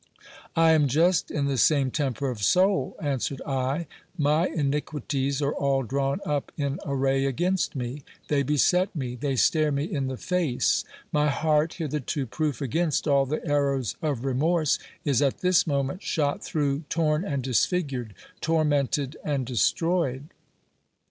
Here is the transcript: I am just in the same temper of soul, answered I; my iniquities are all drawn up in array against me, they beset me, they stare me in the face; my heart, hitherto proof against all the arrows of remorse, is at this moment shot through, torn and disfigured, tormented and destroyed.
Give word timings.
I 0.55 0.71
am 0.71 0.87
just 0.87 1.29
in 1.29 1.45
the 1.45 1.59
same 1.59 1.91
temper 1.91 2.31
of 2.31 2.41
soul, 2.41 2.95
answered 2.99 3.39
I; 3.45 3.85
my 4.17 4.47
iniquities 4.47 5.43
are 5.43 5.53
all 5.53 5.83
drawn 5.83 6.19
up 6.25 6.51
in 6.57 6.79
array 6.87 7.25
against 7.25 7.75
me, 7.75 8.01
they 8.27 8.41
beset 8.41 8.95
me, 8.95 9.13
they 9.13 9.35
stare 9.35 9.71
me 9.71 9.83
in 9.83 10.07
the 10.07 10.17
face; 10.17 10.83
my 11.11 11.27
heart, 11.27 11.73
hitherto 11.75 12.25
proof 12.25 12.61
against 12.61 13.07
all 13.07 13.27
the 13.27 13.45
arrows 13.47 13.95
of 14.01 14.25
remorse, 14.25 14.79
is 15.05 15.21
at 15.21 15.41
this 15.41 15.67
moment 15.67 16.01
shot 16.01 16.43
through, 16.43 16.79
torn 16.89 17.23
and 17.23 17.43
disfigured, 17.43 18.15
tormented 18.41 19.17
and 19.23 19.45
destroyed. 19.45 20.29